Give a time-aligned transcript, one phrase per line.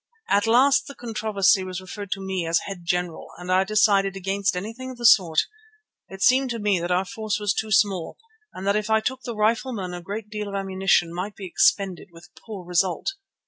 [0.29, 4.57] At last the controversy was referred to me as head general and I decided against
[4.57, 5.41] anything of the sort.
[6.09, 8.17] It seemed to me that our force was too small,
[8.51, 11.45] and that if I took the rifle men a great deal of ammunition might be
[11.45, 13.11] expended with poor result.